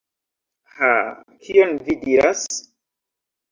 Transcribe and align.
Ha, 0.77 0.89
kion 1.45 1.77
vi 1.85 1.99
diras! 2.07 2.43